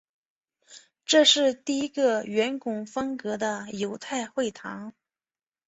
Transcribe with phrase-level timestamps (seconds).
[1.05, 4.93] 这是第一个圆拱风格的犹太会堂。